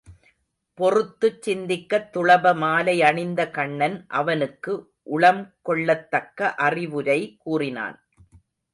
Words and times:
பொறுத்துச் 0.77 1.41
சிந்திக்கத் 1.41 2.07
துளப 2.13 2.53
மாலை 2.55 3.01
அணிந்த 3.01 3.41
கண்ணன் 3.49 3.97
அவனுக்கு 4.07 4.73
உளம் 5.11 5.43
கொள்ளத்தக்க 5.69 6.53
அறிவுரை 6.67 7.19
கூறினான். 7.39 7.97